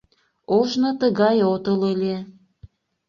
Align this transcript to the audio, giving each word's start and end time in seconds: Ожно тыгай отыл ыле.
Ожно 0.57 0.89
тыгай 0.99 1.37
отыл 1.53 1.81
ыле. 1.93 2.15